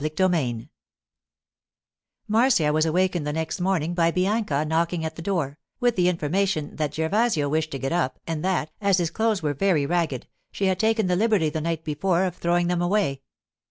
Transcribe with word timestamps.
CHAPTER 0.03 0.31
XI 0.33 0.67
MARCIA 2.27 2.73
was 2.73 2.87
awakened 2.87 3.27
the 3.27 3.31
next 3.31 3.61
morning 3.61 3.93
by 3.93 4.09
Bianca 4.09 4.65
knocking 4.65 5.05
at 5.05 5.15
the 5.15 5.21
door, 5.21 5.59
with 5.79 5.95
the 5.95 6.09
information 6.09 6.75
that 6.77 6.95
Gervasio 6.95 7.47
wished 7.47 7.69
to 7.69 7.77
get 7.77 7.91
up, 7.91 8.17
and 8.25 8.43
that, 8.43 8.71
as 8.81 8.97
his 8.97 9.11
clothes 9.11 9.43
were 9.43 9.53
very 9.53 9.85
ragged, 9.85 10.25
she 10.51 10.65
had 10.65 10.79
taken 10.79 11.05
the 11.05 11.15
liberty 11.15 11.51
the 11.51 11.61
night 11.61 11.83
before 11.83 12.23
of 12.25 12.35
throwing 12.35 12.65
them 12.65 12.81
away. 12.81 13.21